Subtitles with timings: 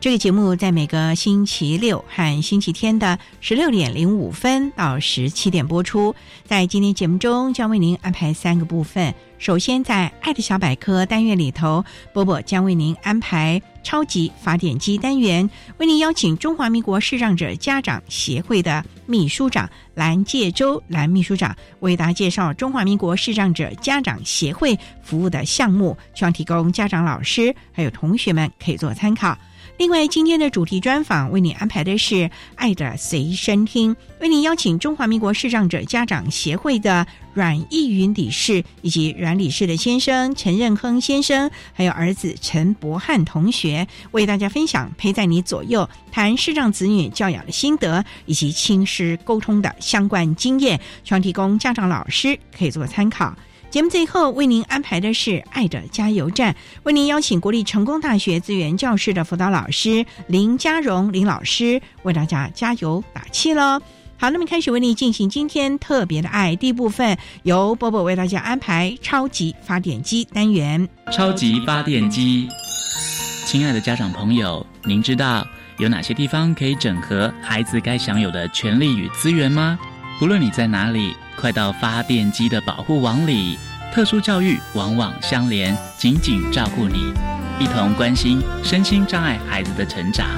[0.00, 6.12] 这个节目在每个星期六和星期天的十六点零五分到十七点播出。
[6.44, 9.14] 在今天节目中，将为您安排三个部分。
[9.38, 15.48] 首先，在“爱的小百科”单元里头，波波将为您安排“超级发电机”单元，
[15.78, 29.36] 为您邀请中华民国视障者家长协会的秘书长蓝介洲蓝秘书长为大家介绍中华民国视障者家长协会服务的项目，希望提供家长、老师还有同学们可以做参考。
[29.78, 53.34] 另外，今天的主题专访为你安排的是“爱的随身听”，为您邀请中华民国视障者家长协会的阮义云理事以及阮理事的先生陈任亨先生，还有儿子陈博汉同学，为大家分享陪在你左右谈视障子女教养的心得以及亲师沟通的相关经验，希望提供家长、老师可以做参考。
[53.72, 63.80] 节目最后为您安排的是“爱的加油站”，为您邀请国立成功大学资源教室的辅导老师林家荣林老师为大家加油打气喽。
[64.18, 70.86] 好，那么开始为您进行今天特别的爱第一部分，由波波为大家安排超级发电机单元。
[71.10, 72.46] 超级发电机，
[73.46, 75.46] 亲爱的家长朋友，您知道
[75.78, 79.78] 有哪些地方可以整合孩子该享有的权利与资源吗？
[80.18, 81.16] 不论你在哪里。
[81.34, 83.58] 快到发电机的保护网里，
[83.92, 87.12] 特殊教育网网相连，紧紧照顾你，
[87.58, 90.28] 一同关心身心障碍孩子的成长。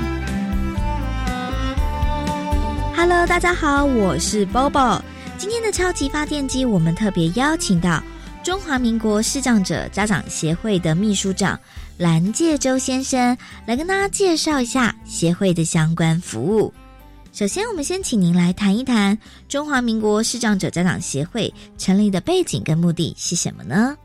[2.96, 5.02] Hello，大家好，我是 Bobo。
[5.36, 8.02] 今天的超级发电机，我们特别邀请到
[8.42, 11.58] 中华民国视障者家长协会的秘书长
[11.98, 13.36] 蓝介洲先生，
[13.66, 16.72] 来跟大家介绍一下协会的相关服务。
[17.34, 19.18] 首先，我们先请您来谈一谈
[19.48, 23.96] 中华民国视障者家长协会成立的背景跟目的是什么呢？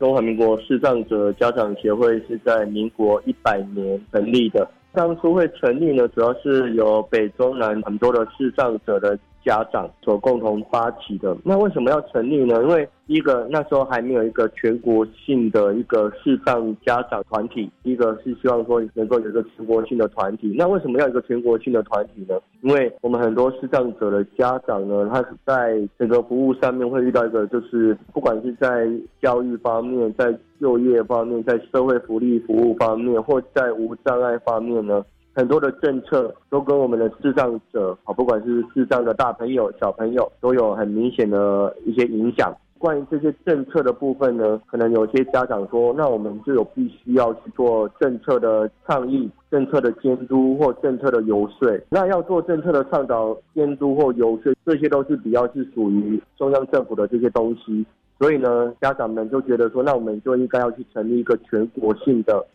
[0.00, 4.68] 中华民国视障者家长协会是在民国一百年成立的。
[4.92, 9.16] 当初会成立呢，主要是由北中南很多的视障者的。
[9.46, 12.60] 家长所共同发起的，那为什么要成立呢？
[12.64, 20.52] 因为一个那时候还没有一个全国性的一个视障家长团体，一个是希望说能够有一个全国性的团体。
[20.58, 22.36] 那为什么要一个全国性的团体呢？
[22.62, 28.88] 因为我们很多视障者的家长呢，他在整个服务上面会遇到一个，就是不管是在
[29.22, 35.04] 教育方面、在就业方面、在社会福利服务方面，或在无障碍方面呢。
[35.36, 42.56] 很多的政策都跟我们的视障者，啊，不管是视障的大朋友、小朋友，都有很明显的一些影响。
[42.78, 51.70] 关于这些政策的部分呢，可能有些家长说，那我们就有必须要去做政策的倡议、政策的监督或政策的游说。
[51.90, 57.84] 那要做政策的倡导、监督或游说，这些都是比较是属于中央政府的这些东西。
[58.18, 62.46] 所以呢，家长们就觉得说，那我们就应该要去成立一个全国性的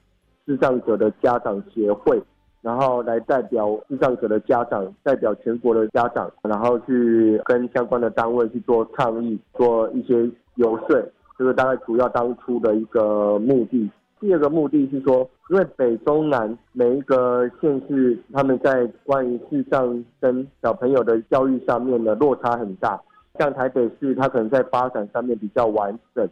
[0.47, 2.19] 视障者的家长协会。
[2.61, 11.01] 然后来代表智障者的家长，代表全国的家长，然后去跟相关的单位去做倡议，做一些游说，
[11.37, 13.89] 这个大概主要当初的一个目的。
[14.19, 23.01] 第二个目的是说，因为北中南每一个县市，他们在关于智障生小朋友的教育上面的落差很大。
[23.39, 26.29] 像台北市，它可能在发展上面比较完整，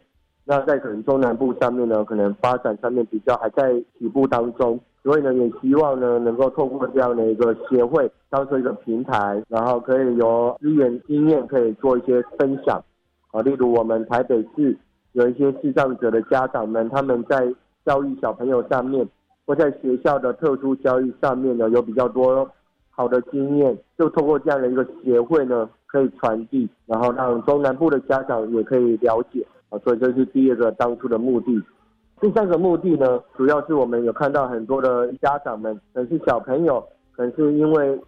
[0.50, 4.76] 那在可能中南部上面呢，可能发展上面比较还在起步当中。
[5.00, 12.82] 所以呢，也希望呢能够透过这样的一个协会，当做一个平台，然后可以有资源经验可以做一些分享。
[13.30, 14.76] 啊，例如我们台北市
[15.12, 17.54] 有一些视障者的家长们，他们在
[17.86, 19.08] 教育小朋友上面，
[19.46, 22.50] 或在学校的特殊教育上面呢，有比较多
[22.90, 29.46] 好的经验，就透过这样的一个协会呢，可以传递，然后让中南部的家长也可以了解。
[29.70, 31.62] 啊，所以这是第二个当初的目的。
[32.20, 36.84] 第三个目的呢，主要是我们有看到很多的家长们，可能是小朋友，
[37.16, 37.98] 可能是因为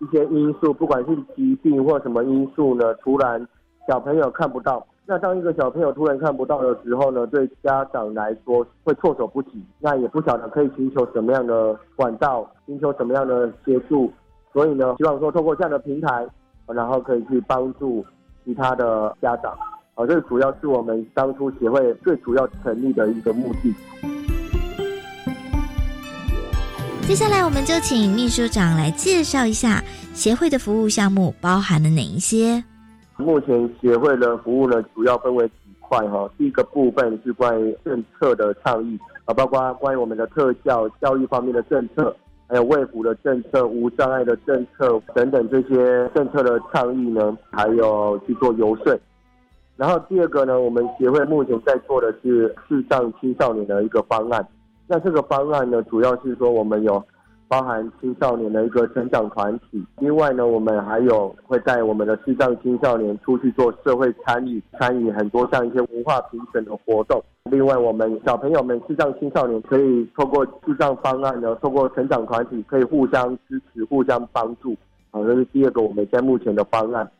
[0.00, 3.48] 一些因素，不管是疾病或什么因素呢，突然
[3.88, 4.86] 小朋友看不到。
[5.06, 14.12] 那当一个小朋友突然看不到的时候呢，对家长来说会措手不及，那也不晓得可以寻求什么样的管道，寻求什么样的协助。
[14.52, 16.28] 所以呢，希望说透过这样的平台，
[16.66, 18.04] 然后可以去帮助
[18.44, 19.56] 其他的家长。
[20.02, 23.72] 啊，这主要是我们当初协会最主要成立的一个目的。
[27.02, 29.82] 接下来，我们就请秘书长来介绍一下
[30.12, 32.62] 协会的服务项目包含了哪一些。
[33.16, 36.28] 目前协会的服务呢，主要分为几块哈。
[36.36, 42.14] 第一个部分是关于政策的倡议啊，包括关于我们的特教教育方面的政策，
[42.48, 48.98] 还有卫福的政策、无障碍的政策等等这些政策的倡议呢，还有去做游说。
[49.76, 54.46] 然后第二个呢，我们协会目前在做的是视障青少年的一个方案。
[54.86, 57.02] 那这个方案呢，主要是说我们有
[57.48, 59.82] 包含青少年的一个成长团体。
[59.98, 67.22] 另外呢，我们还有会带我们的视障青少年出去做社会参与，参与很多像一些文化评审的活动。
[67.50, 74.76] 另外，我们小朋友们视障青少年可以透过视障方案呢，透过成长团体可以互相支持、互相帮助。
[75.10, 77.10] 好，这是第二个我们在目前的方案。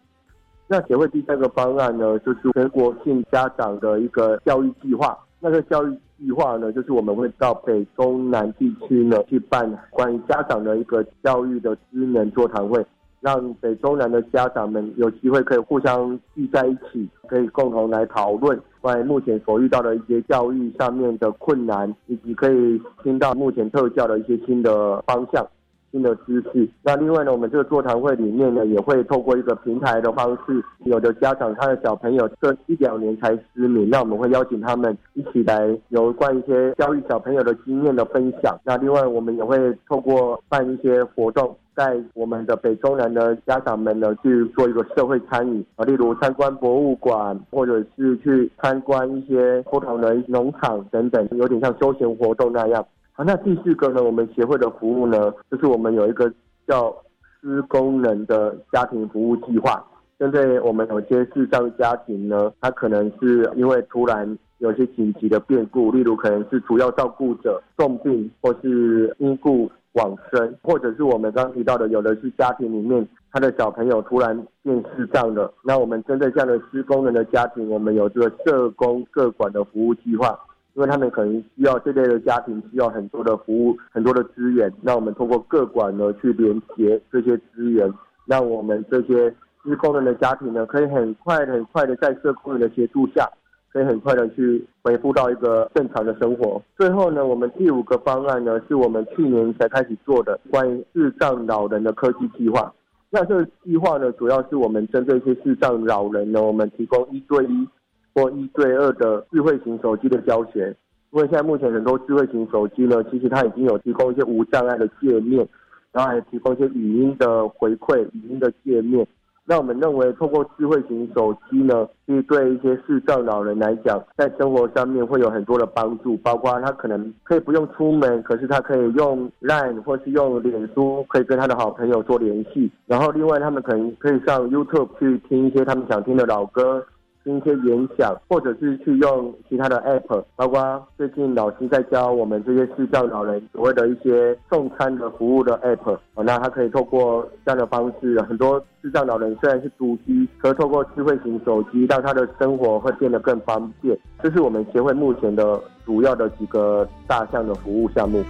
[0.73, 5.15] 那协会第三个方案呢，就是全国性家长的一个教育计划。
[5.39, 12.83] 那个教育计划呢，就是我们会到北中南地区呢去办关于家长的一个教育的资源座谈会，
[13.21, 25.47] 让北中南的家长们有机会可以互相聚在一起，可以共同来讨论关于目前所遇到的一些教育上面的困难，以及可以听到目前特教的一些新的方向。
[25.93, 26.69] 新的知识。
[26.83, 38.59] 那另外呢，我们这个座谈会里面呢，也会透过一个平台的方式，有的家长他的小朋友这一两年才失明，那我们会邀请他们一起来有关一些教育小朋友的经验的分享。
[38.65, 39.57] 那另外我们也会
[39.87, 52.85] 透过办一些活动，在我们的北中南的家长们呢去做一个社会参与啊，例如参观博物馆，或者是去参观一些不同的农场等等，有点像休闲活动那样。
[53.25, 54.03] 那第四个呢？
[54.03, 56.33] 我们协会的服务呢，就是我们有一个
[56.67, 56.95] 叫
[57.41, 59.85] 施功能的家庭服务计划。
[60.19, 75.53] 针对我们有些视障家庭呢，他可能是因为突然有些紧急的变故，例如可能是主要照顾者重病，或是因故往生，或者是我们刚提到的，有的是家庭里面他的小朋友突然变视障了。
[75.65, 80.39] 那我们针对这样的施功能的家庭，我们有这个社工各管的服务计划。
[80.75, 87.93] 因为他们可能需要这类的家庭需要很多的服务、很多的资源，那我们通过各管呢去连接这些资源，
[88.27, 93.29] 让我们这些失功能的家庭呢，可以很快很快的在社工员的协助下，
[93.71, 96.63] 可以很快的去恢复到一个正常的生活。
[96.79, 102.73] 最后呢，我们第五个方案呢，是我们去年才开始做的关于智障老人的科技计划。
[103.11, 107.69] 那这个计划呢，主要是我们针对一些视障老人呢，我们提供一对一。
[108.15, 110.75] 或一对二的智慧型手机的教学，
[111.11, 115.47] 因为现在目前很多智慧型手机呢，其实它已经有提供一些无障碍的界面，
[115.93, 119.07] 然后还提供一些语音的回馈、语音的界面。
[119.45, 132.71] 那我们认为，透过智慧型手机呢，去对一些视障老人来讲，在生活上面会有很多的帮助，包括他可能可以不用出门，可是他可以用 Line 或是用脸书，可以跟他的好朋友做联系。
[132.87, 136.85] 然后另外，他们可能可以上 YouTube 去听一些他们想听的老歌。
[137.25, 153.97] 听一些演讲，或者是去用其他的 app，包括最近老师在教我们这些视障老人所谓的一些送餐的服务的 app，那他可以透过这样的方式，很多视障老人虽然是独居，可透过智慧型手机，让他的生活会变得更方便。
[154.23, 158.23] 这是我们协会目前的主要的几个大项的服务项目。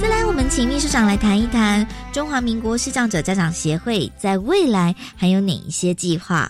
[0.00, 6.48] 再来，我们请秘书长来谈一谈中华民国视障者家长协会在未来还有哪一些计划？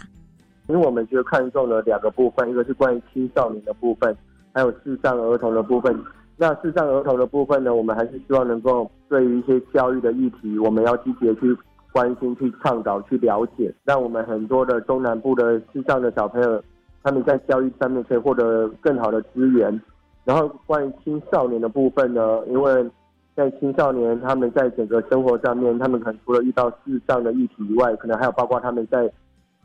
[0.67, 4.14] 因为我们就看中了两个部分，一个是关于青少年的部分，
[4.52, 5.99] 还有视障儿童的部分。
[6.37, 11.57] 那视障儿童的部分呢，我们还是希望能够对于一些教育的议题，我们要积极的去
[11.90, 16.62] 关心、去倡导、去了解，让我们很多的中南部的视障的小朋友，
[17.02, 19.81] 他们在教育上面可以获得更好的资源。
[20.26, 22.90] 然后关于青少年的部分呢，因为
[23.38, 29.09] 在青少年他们在整个生活上面，他们可能除了遇到智障的议题以外，可能还有包括他们在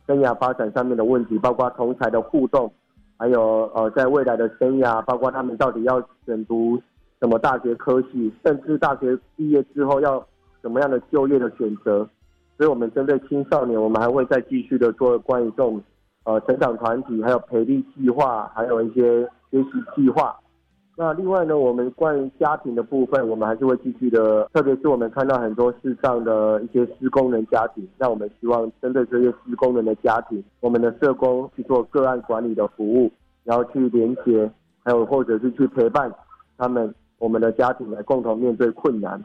[0.06, 2.72] 生涯发展上面的问题，包括同才的互动，
[3.18, 6.80] 还有呃在未来的生涯，包括他们到底要选读
[7.20, 10.24] 什么大学科系，甚至大学毕业之后要
[10.62, 12.08] 什么样的就业的选择。
[12.60, 15.82] 所以，我们针对青少年，我们还会再继续的做关于这种
[16.26, 20.36] 呃成长团体，还有培力计划，还有一些学习计划。
[20.96, 33.12] 那另外呢，我们关于家庭的部分，我们还是会继续的，特别是我们看到很多视障的一些施工人家庭，那我们希望针对这些施工人的家庭，我们的社工去做个案管理的服务，
[33.44, 34.48] 然后去连接，
[34.84, 36.14] 还有或者是去陪伴
[36.60, 39.20] 他们，我们的家庭来共同面对困难。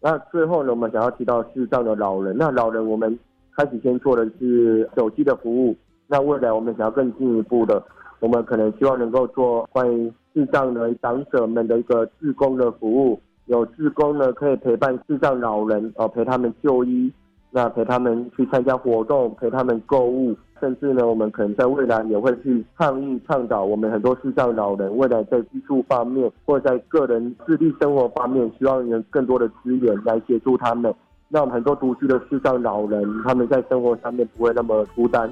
[0.00, 3.18] 那最后呢，我们想要提到视障的老人，那老人我们
[3.54, 5.76] 开始先做的是手机的服务，
[6.08, 7.82] 那未来我们想要更进一步的，
[8.20, 10.10] 我们可能希望能够做关于。
[10.34, 17.12] 智障的长者们的一个志工的服务，有志工呢可以陪伴智障老人，哦陪他们就医，
[17.50, 30.94] 那陪他们去参加活动，陪他们购物，甚至呢我们可能在未来也会去倡议倡导我们很多智障老人未来在居住方面或者在个人自立生活方面，希望有更多的资源来协助他们，
[31.28, 35.30] 让很多独居的智障老人他们在生活上面不会那么孤单。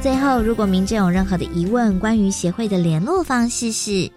[0.00, 4.10] 最后，如果民众有任何的疑问，关于协会的联络方式是：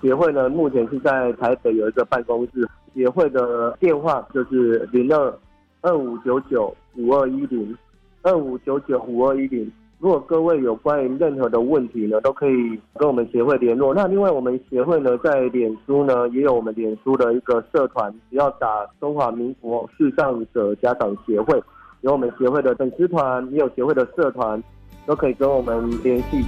[0.00, 5.38] 协会呢目前是在台北有一个办公室，协会的电话就是零二
[5.82, 7.76] 二五九九五二一零
[8.22, 9.70] 二五九九五二一零。
[9.98, 13.92] 如果各位有关于任何的问题呢，都可以跟我们协会联络。
[13.92, 18.66] 那另外，我们协会呢在脸书呢也有我们脸书的一个社团，只要打
[18.98, 21.62] 中华民国视障者家长协会，
[22.00, 24.62] 有我们协会的粉丝团，也有协会的社团。
[25.08, 26.44] 都可以跟我们联系。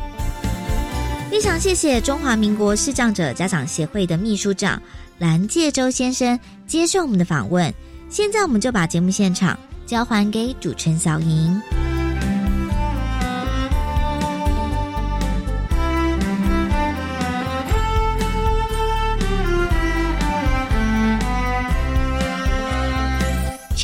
[1.31, 4.81] 非常谢谢中华民国视障者家长协会的秘书长
[5.19, 7.73] 蓝介洲先生接受我们的访问。
[8.11, 11.90] 现在我们就把节目现场交还给主持人小莹。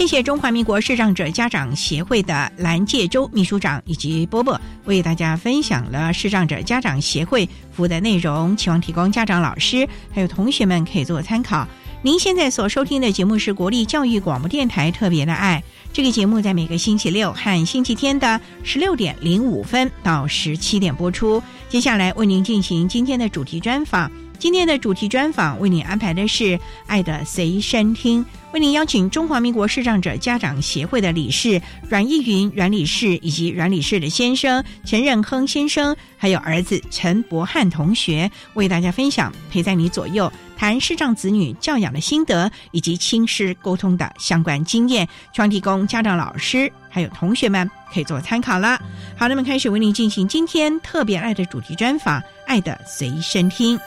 [0.06, 11.66] 谢谢中华民国视障者家长协会的蓝介洲秘书长以及波波为大家分享了视障者家长协会服务的内容，希望提供家长、老师还有同学们可以做参考。
[12.02, 15.60] 您现在所收听的节目是国立教育广播电台特别的爱，
[15.92, 21.42] 这个节目在每个星期六和星期天的十六点零五分到十七点播出。
[21.68, 24.08] 接下来为您进行今天的主题专访。
[24.38, 26.44] 今天的主题专访为您安排的是
[26.86, 48.80] 《爱的随身听》，为您邀请中华民国视障者家长协会的理事阮义云阮理事以及阮理事的先生陈任亨先生，还有儿子陈博汉同学，为大家分享陪在你左右谈视障子女教养的心得以及亲师沟通的相关经验，希望提供家长、老师还有同学们可以做参考了。
[49.16, 53.78] 好，那么开始为您进行今天特别爱的主题专访，《爱的随身听》。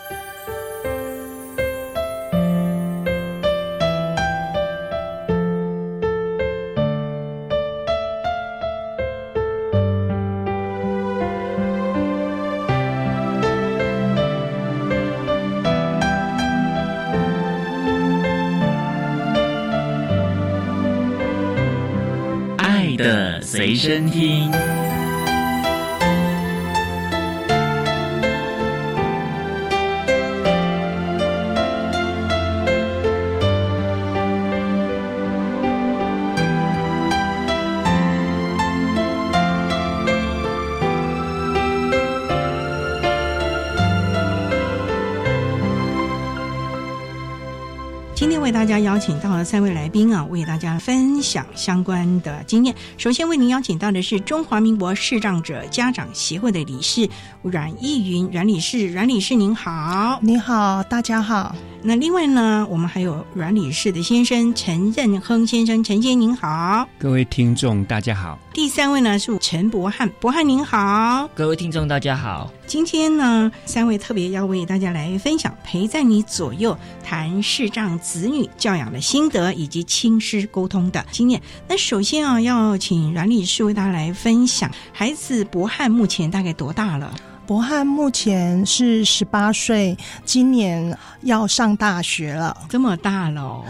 [23.51, 24.78] 随身听。
[48.69, 52.75] 家邀请到了三位来宾啊，为大家分享相关的经验。
[52.99, 57.09] 首先为您邀请到的是中华民国视障者家长协会的理事
[57.41, 61.55] 阮义云阮理事，阮理事您好，你好，大家好。
[61.81, 68.37] 那另外呢，我们还有阮理事的先生陈任亨先生，陈先生您好，各位听众大家好。
[68.53, 72.51] 第三位呢是陈博汉，博汉您好，各位听众大家好。
[72.67, 81.41] 今天呢，三位特别要为大家来分享陪在你左右谈视障子女教养的心得以及亲师沟通的经验。
[81.65, 87.15] 那首先啊，要请阮理事为大家来分享，孩子博汉目前大概多大了？
[87.49, 93.65] 博翰目前是十八岁，今年要上大学了，这么大了。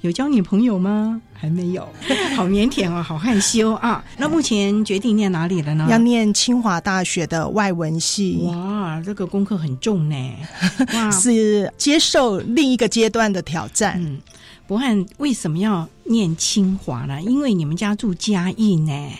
[0.00, 1.22] 有交女朋友吗？
[1.32, 1.88] 还没有，
[2.34, 4.04] 好腼腆哦，好害羞啊。
[4.16, 5.86] 那目前决定念哪里了呢？
[5.88, 8.40] 要念清华大学的外文系。
[8.42, 10.16] 哇，这个功课很重呢。
[10.92, 14.02] 哇，是接受另一个阶段的挑战。
[14.04, 14.18] 嗯，
[14.66, 17.22] 博翰为什么要念清华呢？
[17.22, 19.10] 因为你们家住嘉义呢，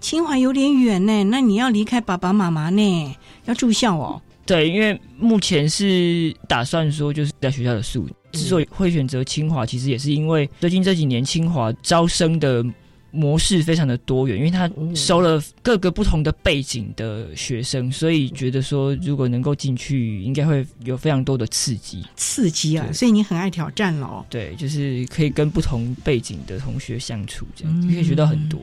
[0.00, 1.24] 清华有点远呢。
[1.24, 4.20] 那你要离开爸爸妈妈呢，要住校哦。
[4.46, 8.08] 对，因为目前是打算说，就是在学校的宿。
[8.32, 12.64] 之所以会选择清华，其实也是因为最近这几年清华招生的
[13.10, 22.04] 模式非常的多元，因为他收了各个不同的背景的学生，所以觉得说如果能够进去，应该会有非常多的刺激。
[22.14, 22.86] 刺激啊！
[22.92, 24.24] 所以你很爱挑战喽？
[24.30, 28.60] 对，就是可以跟不同背景的同学相处，这样可以学到很多。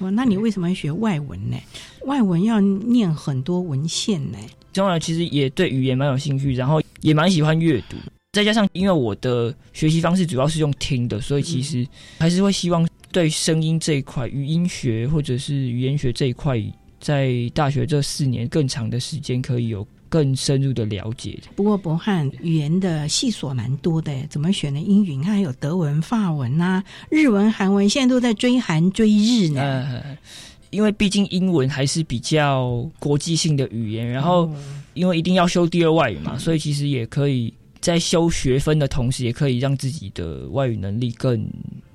[0.00, 1.56] 哇，那你为什么要学外文呢？
[2.06, 4.38] 外文要念很多文献呢？
[4.72, 7.96] 将来其实也对语言蛮有兴趣，然后也蛮喜欢阅读，
[8.32, 11.86] 再加上因为我的学习方式主要是用听的，所以其实
[12.18, 16.62] 还是会希望对声音这一块、语音学或者是语言学这一块，
[17.00, 21.38] 在大学这四年更长的时间可以有更深入的了解。
[21.56, 25.16] 不过博汉语言的细所蛮多的，怎么选的英语？
[25.22, 30.02] 看还有德文、法文啊，日文、韩文，现在都在追韩追日呢。
[30.70, 34.48] 因为毕竟英文还是比较国际性的语言，然后
[34.94, 41.44] 因为一定要修第二外语嘛，所以其实也可以在修学分的同时，也可以让自己的外语能力更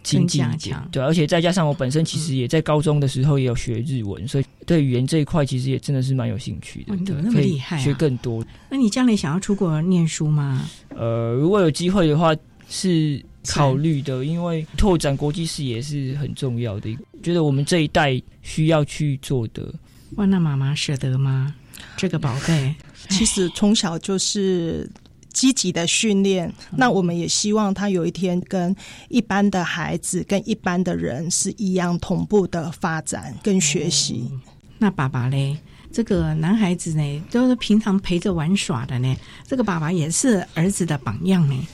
[0.05, 0.79] 精进一点。
[0.91, 6.95] 对，而且再加上我本身其实也在高中的时候也有学日文，所以对语言这一块其实也真的是蛮有兴趣的。
[7.05, 7.77] 怎么那么厉害？
[7.79, 8.45] 学更多。
[8.69, 10.69] 那你将来想要出国念书吗？
[10.95, 12.33] 呃，如果有机会的话，
[12.69, 13.21] 是。
[13.47, 16.89] 考虑的，因为拓展国际视野是很重要的，
[17.21, 19.71] 觉得我们这一代需要去做的。
[20.15, 21.53] 哇，那妈妈舍得吗？
[21.95, 22.73] 这个宝贝，
[23.07, 24.89] 其实从小就是
[25.35, 28.73] 积极的训练，那我们也希望他有一天跟
[29.09, 34.31] 一般的孩子、跟一般的人是一样同步的发展跟学习。
[34.77, 35.59] 那爸爸呢？
[35.91, 39.15] 这个男孩子呢，都是平常陪着玩耍的呢。
[39.45, 41.67] 这个爸爸也是儿子的榜样呢。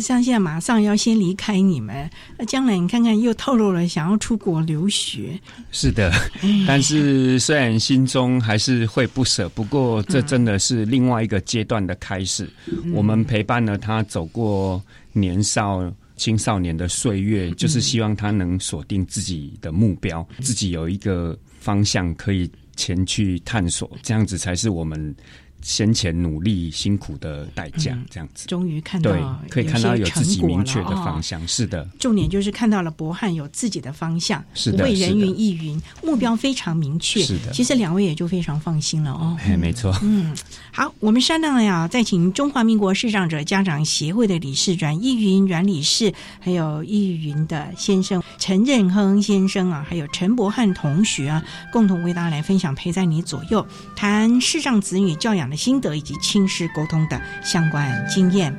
[0.00, 5.38] 像现在马上要先离开你们，那将来你看看又透露了想要出国留学。
[5.70, 6.12] 是的，
[6.66, 12.48] 但是虽然心中还是会不舍，不过这真的是另外一个阶段的开始。
[12.92, 22.50] 我们陪伴了他走过年少青少年的岁月，就是希望他能锁定自己的目标，自己有一个方向可以。
[22.78, 25.12] 前去探索，这样子才是我们。
[25.60, 29.10] 先前努力辛苦的代价，这样子，终于看到，
[29.50, 31.46] 可以看到有自己明确的方向。
[31.48, 37.20] 是的，重点就是看到了博汉有自己的方向，是不会人云亦云，目标非常明确。
[37.22, 39.36] 是的，其实两位也就非常放心了哦。
[39.40, 39.92] 哎，没错。
[40.02, 40.32] 嗯，
[40.72, 53.66] 好，我们商量了呀，再请中华民国视障者家长协会的理事阮义云阮理事，还有义云的先生陈任亨先生啊，还有陈博汉同学啊，共同为大家来分享陪在你左右，
[53.96, 55.47] 谈视障子女教养。
[55.48, 58.54] 的心得以及亲师沟通的相关经验。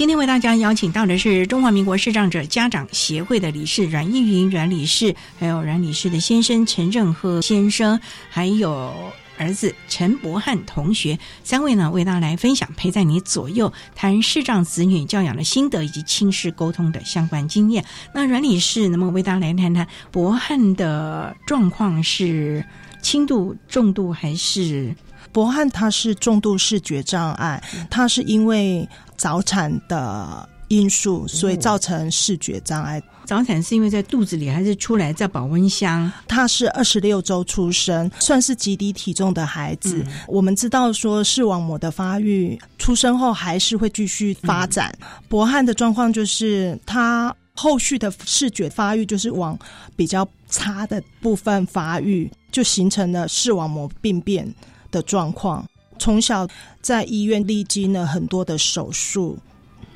[0.00, 8.94] 今天为大家邀请到的是中华民国视障者家长协会的理事阮义云阮理事，还有阮理事的先生陈正和先生，还有
[9.36, 17.84] 儿子陈博汉同学，三位呢为大家来分享陪在你左右，谈视障子女教养的心得以及亲视沟通的相关经验。
[18.14, 22.64] 那阮理事能不能为大家来谈谈博汉的状况是
[23.02, 24.94] 轻度、重度还是？
[25.32, 33.02] 博汉他是重度视觉障碍，他是因为早产的因素，所以造成视觉障碍。
[33.24, 36.10] 早产是因为在肚子里，还是出来在保温箱？
[36.26, 40.04] 他是二十六周出生，算是极低体重的孩子。
[40.26, 44.92] 我们知道说视网膜的发育，出生后还是会继续发展。
[45.28, 49.56] 博汉的状况就是他后续的视觉发育就是往
[49.94, 54.52] 比较差的部分发育，就形成了视网膜病变。
[54.90, 55.66] 的状况，
[55.98, 56.46] 从小
[56.80, 59.38] 在医院历经了很多的手术，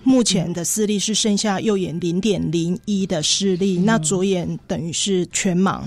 [0.02, 5.80] 目前的视力是剩下右眼零点零一的视力，那左眼等于是全盲。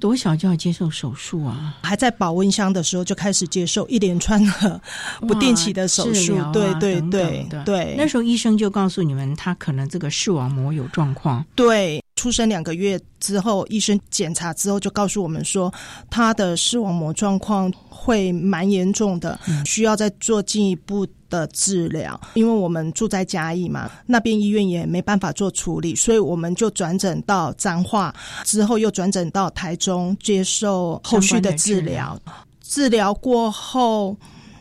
[0.00, 1.78] 多小就要接受手术啊？
[1.82, 4.78] 还在保温箱的时候就开始接受一连串的
[5.20, 7.94] 不定期的手术，对对对对。
[7.96, 11.42] 那时候医生就告诉你们，他可能这个视网膜有状况。
[11.54, 15.70] 对，出生两个月之后，医生检查之后就告诉我们说，
[16.08, 17.70] 他的视网膜状况。
[18.04, 22.20] 会蛮严重的，需要再做进一步的治疗。
[22.34, 32.20] 因为我们住在嘉义嘛，那边医院也没办法做处理，所以我们就转诊到彰化，之后又转诊到台中接受后续的治疗。
[32.60, 34.14] 治疗过后，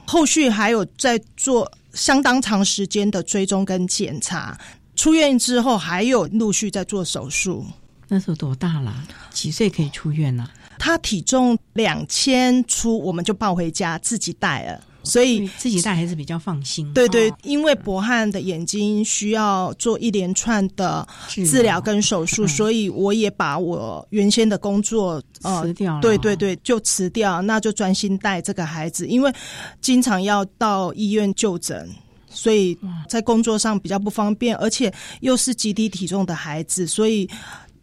[0.05, 4.57] 后续还有在做相当长时间的追踪跟检查。
[4.95, 7.65] 出院之后，还有陆续在做手术。
[8.07, 8.93] 那时候多大了？
[9.31, 10.47] 几岁可以出院呢？
[10.77, 16.91] 他体重两千出，我们就抱回家自己带了，所以自己带还是比较放心。
[16.93, 26.01] 对对，因为博汉的眼睛需要做一连串的治疗跟手术，所以我也把我原先的工作辞掉了。
[26.01, 29.33] 对对对，就辞掉，那就专心带这个孩子，因为
[29.79, 31.89] 经常要到医院就诊，
[32.33, 37.29] 所以在工作上比较不方便，而且又是极低体重的孩子，所以。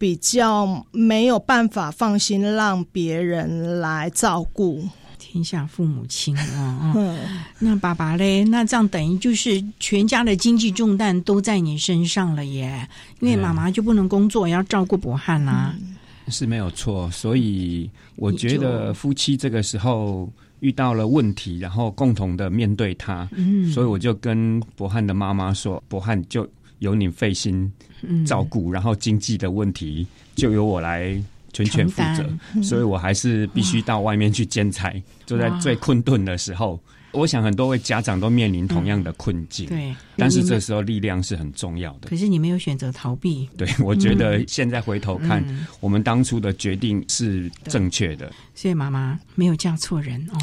[0.00, 4.82] 比较没有办法放心让别人来照顾，
[5.18, 6.94] 天下父母亲啊！
[7.58, 8.42] 那爸爸嘞？
[8.44, 12.88] 那这样等于就是全家的经济重担都在你身上了耶，
[13.20, 15.74] 因为妈妈就不能工作，要照顾博汉呐。
[16.28, 23.28] 是没有错，所以我觉得夫妻这个时候遇到了问题，然后共同的面对它。
[23.32, 26.48] 嗯，所以我就跟博汉的妈妈说：“博汉就。”
[26.80, 27.70] 由你费心
[28.24, 34.90] 照顾，然后经济的问题就由我来全权负责，所以我还是必须到外面去兼差，
[35.26, 36.80] 就在最困顿的时候。
[37.12, 42.08] 我想很多位家长都面临同样的困境，对，但是这时候力量是很重要的。
[42.08, 45.44] 可是你没有选择逃避，对我觉得现在回头看，
[45.80, 48.30] 我们当初的决定是正确的。
[48.54, 50.38] 所以妈妈没有嫁错人 哦，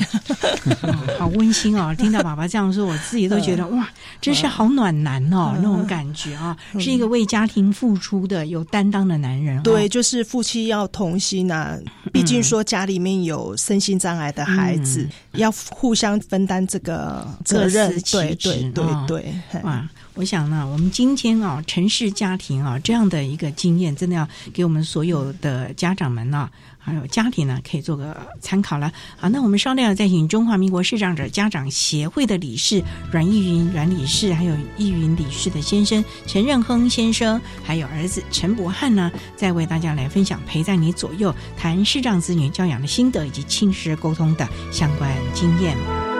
[1.19, 1.93] 好温馨哦！
[1.95, 3.87] 听到爸爸这样说，我自己都觉得哇，
[4.19, 9.61] 真是好暖男哦，那种感觉啊，是一个为家庭付出的有担当的男人。
[9.61, 11.77] 对，就是夫妻要同心啊，
[12.11, 16.67] 毕竟说家里面有身心障碍的孩子，要互相分担。
[16.67, 19.87] 这个责任，对对对对，哇！
[20.15, 26.49] 我想呢，我们今天啊，城市家庭啊，这样的一个经验，真的要给我们所有的家长们呢。
[26.87, 28.89] 还有家庭呢，可以做个参考了。
[29.17, 46.16] 好，那我们稍后要再请中华民国视障者家长协会的理事阮义云阮理事，还有义云理事的先生陈任亨先生，还有儿子陈博翰呢，再为大家来分享陪在你左右，谈视障子女教养的心得以及亲子沟通的相关经验。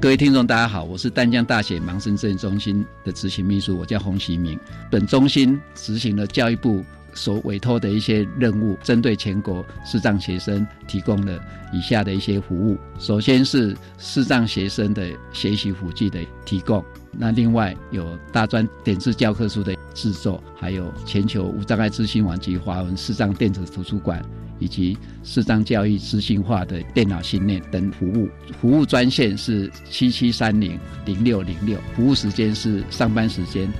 [0.00, 4.56] 各位听众，大家好，我是淡江大学盲生治疗中心的执行秘书，我叫洪习明。
[4.88, 6.84] 本中心执行了教育部
[7.14, 11.40] 所委托的一些任务，针对全国视障学生提供了
[11.72, 12.78] 以下的一些服务。
[13.00, 24.24] 首先是视障学生的学习辅具的提供，那另外有大专点字教科书的制作，还有全球无障碍资讯网及华文视障电子图书馆。
[24.58, 28.28] 以及视障教育资讯化的电脑训练等服务，
[28.60, 33.70] 服务专线是七七三零零六零六，服务时间是上班时间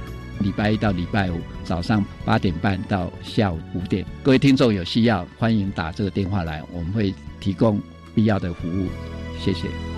[0.40, 4.04] 礼拜一到礼拜五早上八点半到下午五点。
[4.22, 7.80] 各位听众有需要，欢迎打这个电话来，我们会提供
[8.14, 8.86] 必要的服务。
[9.40, 9.97] 谢谢。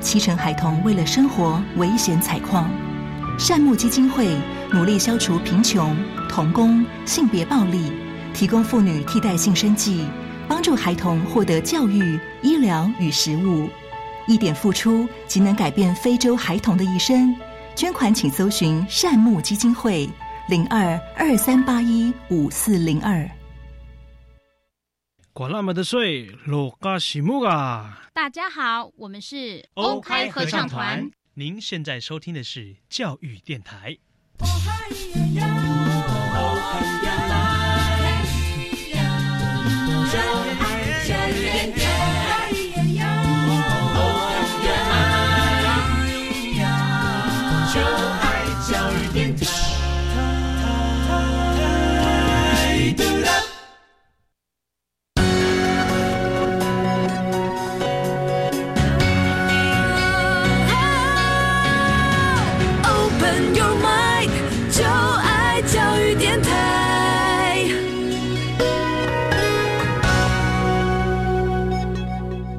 [0.00, 2.70] 七成孩童为了生活危险采矿，
[3.38, 4.36] 善牧基金会
[4.72, 5.96] 努力消除贫穷、
[6.28, 7.92] 童工、性别暴力，
[8.32, 10.06] 提供妇女替代性生计，
[10.46, 13.68] 帮助孩童获得教育、医疗与食物。
[14.26, 17.34] 一点付出即能改变非洲孩童的一生。
[17.74, 20.08] 捐款请搜寻善牧基金会
[20.48, 23.37] 零二二三八一五四零二。
[25.38, 28.02] 管那么的水，落嘎西木啊！
[28.12, 31.08] 大家好，我们是 OK 合唱团。
[31.34, 33.96] 您现在收听的是教育电台。
[34.40, 34.48] 中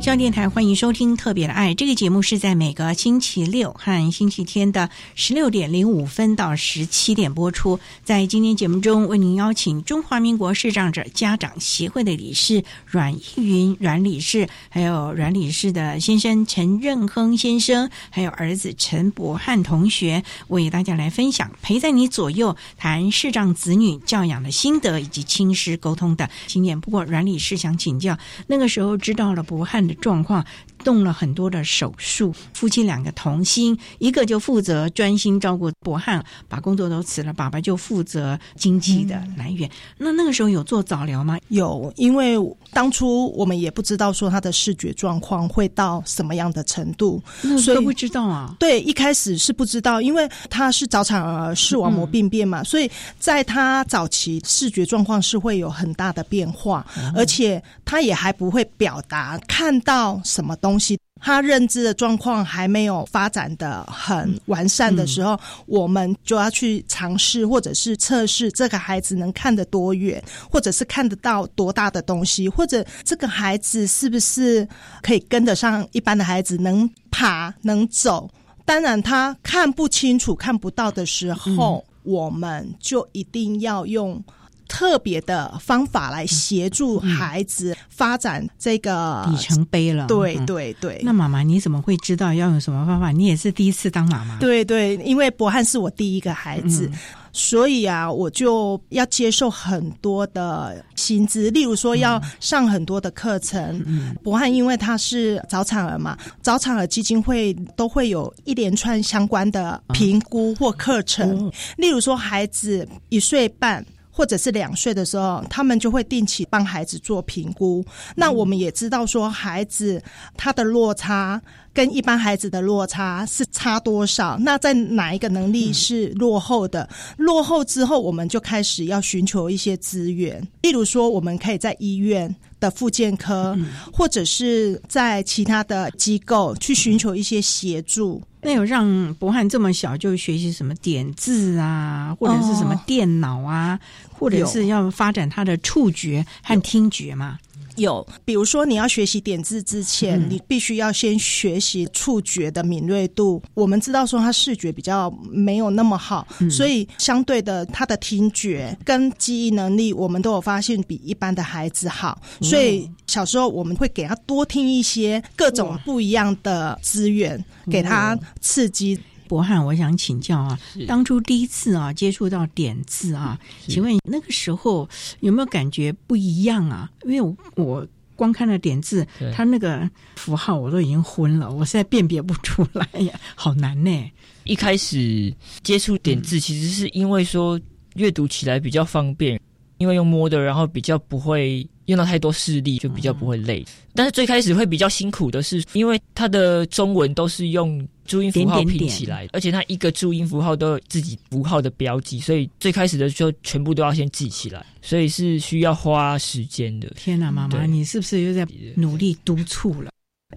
[0.10, 7.80] 央电台欢迎收听《特别的爱》这个节目，是在每个星期六和星期天的十六点零五分到十七点播出。
[8.04, 26.82] 在今天节目中，为您邀请中华民国视障者家长协会的理事阮逸云阮理事，还有阮理事的先生陈任亨先生，还有儿子陈博汉同学，为大家来分享陪在你左右谈视障子女教养的心得以及亲师沟通的经验。
[26.82, 28.18] 不过，阮理事想请教，
[28.48, 29.96] 那个时候知道了博汉的。
[30.00, 30.46] 状况
[30.84, 39.70] 动了很多的手术，夫妻两个同心，一个就负责专心照顾博汉，把工作都辞了，爸爸就负责经济的来源。
[39.98, 41.38] 那那个时候有做早疗吗？
[41.50, 42.38] 有，因为
[42.72, 47.22] 当初我们也不知道说他的视觉状况会到什么样的程度，
[47.58, 48.56] 所以都不知道啊。
[48.58, 74.68] 对，一开始是不知道，因为他是早产儿视网膜病变嘛，所以在他早期视觉状况是会有很大的变化，而且他也还不会表达看到什么东西，他认知的状况还没有发展的很完善的时候，我们就要去尝试或者是测试这个孩子能看得多远，或者是看得到多大的东西，或者这个孩子是不是
[75.02, 78.30] 可以跟得上一般的孩子，能爬能走。
[78.66, 84.24] 当然，他看不清楚、看不到的时候，我们就一定要用。
[84.70, 90.08] 特别的方法来协助孩子发展这个里程碑了。
[90.08, 91.02] 对对对。
[91.04, 93.12] 那妈妈你怎么会知道要用什么方法？
[93.12, 94.38] 你也是第一次当妈妈。
[94.38, 96.90] 对对，因为博汉是我第一个孩子，
[97.34, 103.84] 所以啊，我就要接受很多的薪资，例如说要上很多的课程。
[104.24, 113.84] 博汉因为他是早产儿嘛，早产儿基金会都会有一连串相关的评估或课程，例如说孩子一岁半。
[114.20, 117.86] 或者是两岁的时候，他们就会定期帮孩子做评估。
[118.18, 120.04] 那我们也知道说，孩子
[120.36, 121.42] 他的落差。
[121.80, 124.38] 跟一般孩子的落差是差多少？
[124.42, 126.90] 那在哪一个能力是落后的？
[127.16, 133.58] 落后之后，我们就开始要寻求一些资源，例如说，我们可以在医院的复健科，
[133.94, 138.22] 或者是在其他的机构去寻求一些协助。
[138.42, 143.80] 那有让博翰这么小就学习什么点字啊，或者是什么电脑啊，
[144.12, 147.40] 或者是要发展他的触觉和听觉吗？
[147.80, 153.42] 有，比如说你要学习点字之前，你必须要先学习触觉的敏锐度。
[153.54, 162.22] 我们知道说他视觉比较没有那么好，所以相对的他的听觉跟记忆能力，我们都有发现比一般的孩子好。
[162.42, 169.00] 所以小时候我们会给他多听一些各种不一样的资源，给他刺激。
[169.30, 174.90] 博翰，我想请教啊，当初第一次啊接触到点字啊，请问那个时候
[175.20, 176.90] 有没有感觉不一样啊？
[177.04, 184.12] 因为我我光看了点字，它那个符号我都已经昏了，我现在辨别不出来呀， 好难呢。
[184.46, 187.62] 一开始接触点字，其实是因为说
[187.94, 189.40] 阅读起来比较方便，
[189.78, 193.64] 因为用摸的，然后比较不会用到太多视力，就比较不会累。
[193.94, 197.88] 但是最开始会比较辛苦的是，因为它的中文都是用。
[198.10, 206.90] 注音符号拼起来，而且它一个注音符号都有自己符号的标记，所以最开始的时候全部都要先记起来，所以是需要花时间的。
[206.96, 209.92] 天哪，妈妈，你是不是又在努力督促了？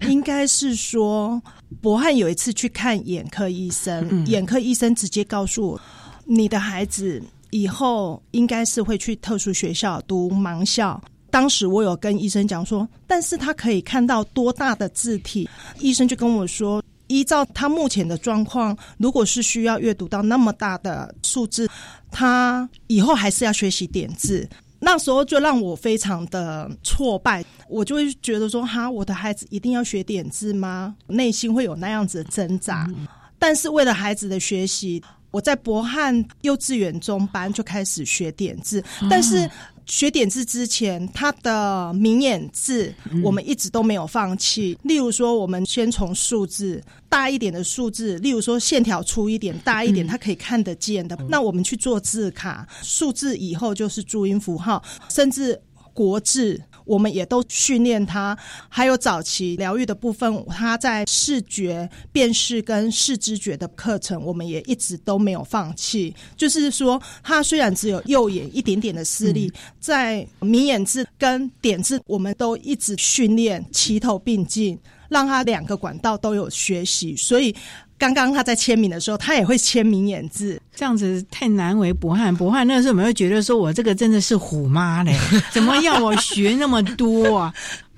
[0.07, 1.41] 应该是说，
[1.81, 5.81] 博汉有一次去看眼科医生，眼科医生直接告诉我，
[6.25, 11.01] 你的孩子以后应该是会去特殊学校读盲校。
[11.31, 15.49] 当时我有跟医生讲说，但是他可以看到多大的字体？
[15.79, 16.83] 医生就跟我说。
[17.13, 21.69] 依照他目前的状况，如果是需要阅读到那么大的数字，
[22.09, 24.49] 他以后还是要学习点字。
[24.79, 30.95] 那时候就让我非常的挫败，我就会觉得说：哈，我的孩子一定要学点字吗？
[31.07, 32.89] 内心会有那样子的挣扎。
[33.37, 39.47] 但是为了孩子的学习，我在博汉幼稚园中班就开始学点字，但是。
[39.85, 42.93] 学点字之前，他的明眼字
[43.23, 44.77] 我们一直都没有放弃。
[44.83, 52.67] 例如说，我们先从数字大一点的数字，例如说线条粗一点、大一点，它可以看得见的，那我们去做字卡。
[52.81, 55.61] 数字以后就是注音符号，甚至
[55.93, 56.61] 国字。
[56.85, 58.37] 我们也都训练他，
[58.69, 66.13] 还有早期疗愈的部分，他在视觉辨识跟视知觉的课程，我们也一直都没有放弃。
[66.35, 74.77] 就是说，他虽然只有右眼一点点的视力，在明眼字跟点字，我们都一直训练齐头并进，
[75.09, 77.55] 让他两个管道都有学习，所以。
[77.97, 82.35] 刚刚他在签名的时候，他也会签名演字，这样子太难为博汉。
[82.35, 85.17] 博汉那时候有没有觉得说，我这个真的是虎妈嘞？
[85.51, 87.53] 怎么要我学那么多啊？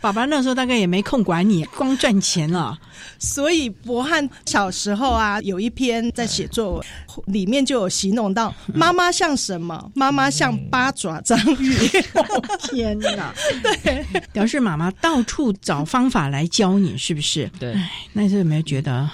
[0.05, 2.77] 爸爸那时候大概也没空管你，光赚钱了。
[3.17, 6.85] 所以博汉小时候啊，有一篇在写作文，
[7.25, 9.91] 里面就有形容到妈妈像什么？
[9.95, 11.75] 妈妈像八爪章鱼。
[12.69, 13.33] 天哪！
[13.81, 17.49] 对，表示妈妈到处找方法来教你，是不是？
[17.59, 17.75] 对。
[18.13, 19.09] 那时候有没有觉得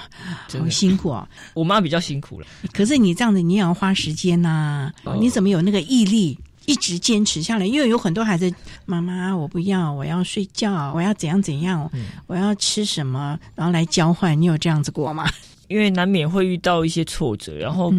[0.60, 1.26] 好辛苦啊？
[1.54, 2.48] 我妈比较辛苦了。
[2.74, 4.92] 可是你这样子，你也要花时间呐。
[5.22, 6.38] 你怎么有那个毅力？
[6.72, 8.50] 一直坚持下来，因为有很多孩子，
[8.86, 11.92] 妈妈我不要，我要睡觉，我要怎样怎样，
[12.28, 14.40] 我要吃什么，然后来交换。
[14.40, 15.30] 你有这样子过吗？
[15.68, 17.94] 因为难免会遇到一些挫折，然后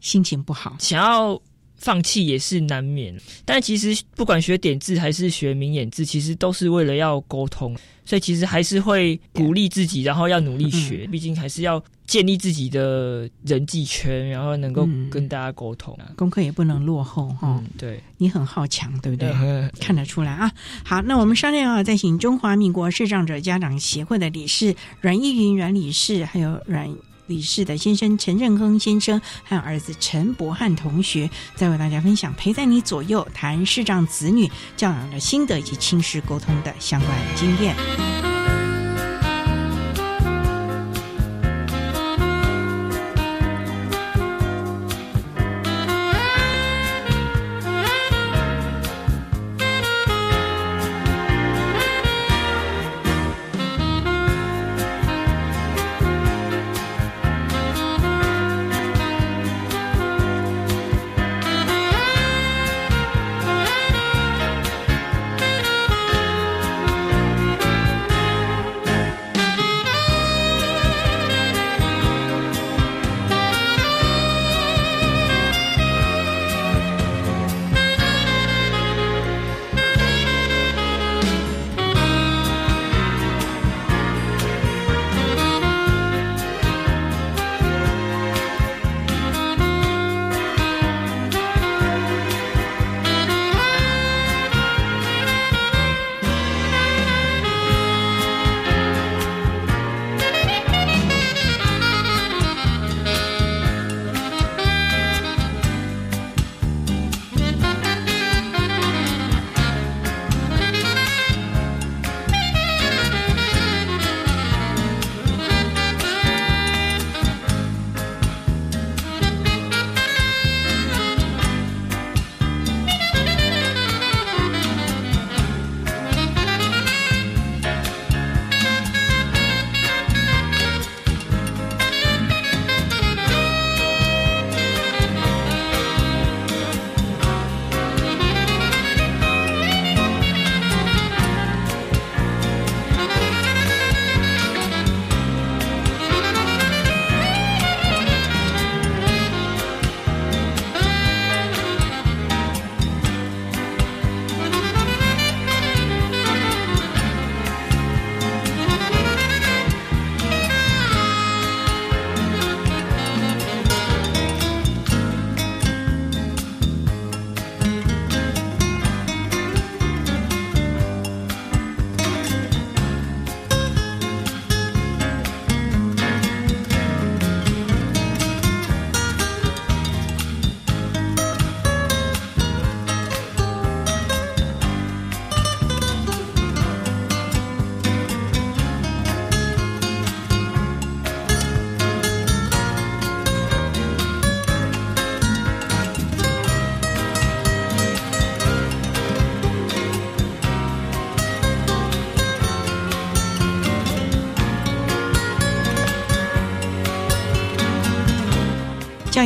[0.00, 1.38] 心情不好，想要
[1.76, 3.14] 放弃也是难免。
[3.44, 11.82] 但其实不管学点字还是学明眼字，其实都是为了要沟通，所以其实还是会鼓励自己，然后要努力学，毕竟还是要。
[12.06, 17.58] 建立自己的人际圈，然后能够跟大家沟通，功课也不能落后哈。
[17.78, 19.32] 对，你很好强，对不对？
[19.80, 20.52] 看得出来啊。
[20.84, 26.94] 好，那我们商量啊，再请中华民国视障者家长协会的理事阮义云阮理事，还有阮
[27.26, 37.74] 李氏的先生陈振亨先生，和儿子陈博汉同学，再为大家分享陪在你左右谈视障子女教养的心得以及亲子沟通的相关经验。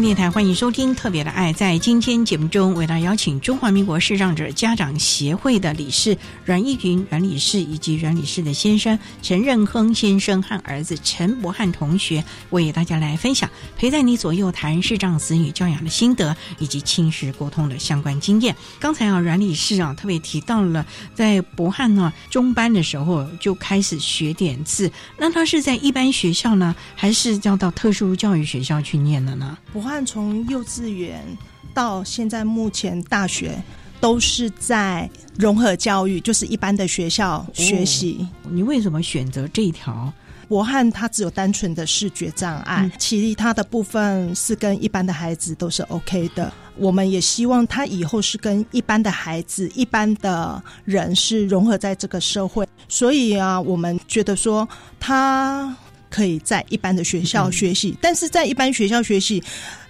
[0.01, 1.53] 电台欢迎收听《特别的爱》。
[1.57, 18.55] 在今天节目中，为大家邀请中华民国视障者家长协会的理事阮义云阮理事以及阮理事的先生陈任亨先生和儿子陈博汉同学，为大家来分享陪在你左右谈视障子女教养的心得以及亲师沟通的相关经验。
[18.79, 29.59] 刚才啊，阮理事啊特别提到了，在博汉呢中班的时候就开始学点字，那他是在一般学校呢，还是要到特殊教育学校去念的呢？
[29.73, 31.25] 博汉从幼稚园
[31.73, 33.61] 到现在目前大学
[34.01, 35.09] 都是在
[35.39, 38.29] 融合教育，就是一般的学校学习。
[38.51, 40.13] 你为什么选择这一条？
[40.47, 46.53] 博汉他只有单纯的视觉障碍，其他的部分是跟一般的孩子都是 OK 的。
[46.77, 52.67] 我们也希望他以后是跟一般的孩子、一般的人是融合在这个社会。
[52.89, 54.69] 所以啊，我们觉得说
[55.01, 55.77] 他。
[56.11, 59.43] 可以在一般的学校学习，但是在一般学校学习，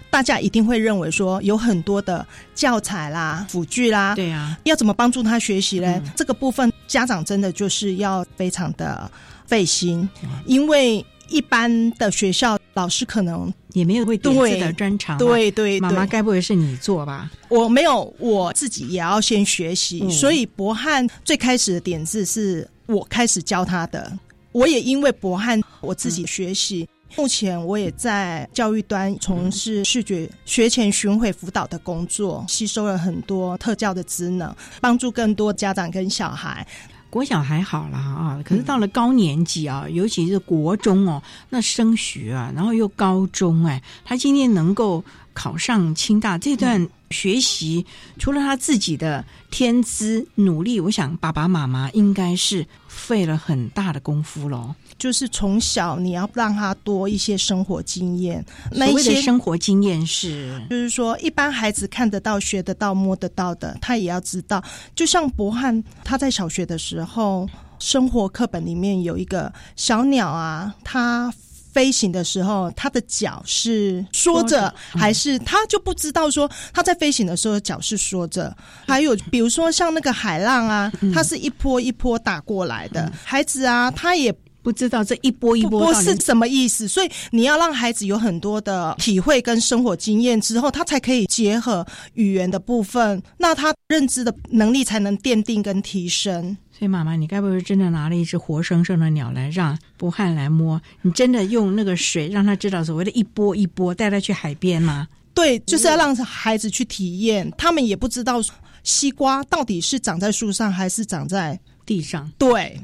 [0.09, 6.01] 大家一定会认为说有很多的教材啦、辅具啦，对啊，要怎么帮助他学习呢？
[6.15, 9.09] 这个部分家长真的就是要非常的
[9.45, 10.07] 费心，
[10.45, 17.29] 因为一般的学校老师可能也没有会点字的专长，对对，妈妈该不会是你做吧？
[17.49, 24.11] 我没有，我自己也要先学习，所以博翰最开始的点字是我开始教他的。
[24.51, 26.87] 我也因为博汉，我自己学习。
[27.17, 36.65] 目前我也在教育端从事视觉学前巡回辅导的工作，吸收了很多特教的职能，帮助更多家长跟小孩。
[37.09, 41.19] 国小还好了啊，可是到了高年级啊，尤其是国中哦，
[41.49, 45.03] 那升学啊，然后又高中哎，他今天能够
[45.39, 47.85] 考上清大，这段学习
[48.17, 52.67] 除了他自己的天资努力，我想爸爸妈妈应该是。
[52.89, 58.45] 费了很大的功夫喽，就是从小你要让他多一些生活经验。
[58.71, 64.61] 那一些生活经验是，就是说一般孩子看得到、学得到、摸得到的，他也要知道。
[64.93, 67.47] 就像博汉他在小学的时候，
[67.79, 71.33] 生活课本里面有一个小鸟啊，它。
[71.79, 78.53] 飞行的时候，他的脚是缩着，还是他就不知道说他在飞行的时候脚是缩着？
[78.85, 84.29] 还有比如说像那个海浪啊，它是一波一波打过来的，孩子啊，他也
[84.61, 96.57] 不知道这一波一波是什么意思，所以你要让孩子有很多的体会跟生活经验之后，他才可以结合语言的部分，那他认知的能力才能奠定跟提升。
[96.79, 100.81] 所以妈妈，你该不会真的拿了一只活生生的鸟来让博汉来摸？
[101.01, 105.05] 你真的用那个水让他知道所谓的一波一波，带他去海边吗？
[105.33, 107.51] 对，就是要让孩子去体验。
[107.57, 108.41] 他们也不知道
[108.81, 112.31] 西瓜到底是长在树上还是长在地上。
[112.37, 112.79] 对，